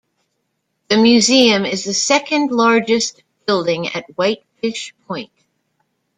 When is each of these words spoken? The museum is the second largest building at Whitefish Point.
The 0.87 0.97
museum 0.97 1.63
is 1.63 1.83
the 1.83 1.93
second 1.93 2.49
largest 2.49 3.21
building 3.45 3.85
at 3.89 4.07
Whitefish 4.17 4.95
Point. 5.07 5.29